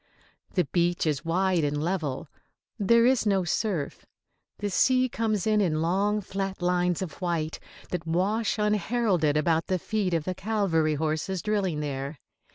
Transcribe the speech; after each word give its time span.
The 0.55 0.65
beach 0.65 1.05
is 1.05 1.23
wide 1.23 1.63
and 1.63 1.79
level. 1.79 2.27
There 2.79 3.05
is 3.05 3.27
no 3.27 3.43
surf. 3.43 4.03
The 4.57 4.71
sea 4.71 5.07
comes 5.07 5.45
in 5.45 5.61
in 5.61 5.79
long, 5.83 6.21
flat 6.21 6.59
lines 6.59 7.03
of 7.03 7.21
white 7.21 7.59
that 7.91 8.07
wash 8.07 8.57
unheralded 8.57 9.37
about 9.37 9.67
the 9.67 9.77
feet 9.77 10.15
of 10.15 10.23
the 10.23 10.33
cavalry 10.33 10.95
horses 10.95 11.43
drilling 11.43 11.81
there. 11.81 12.17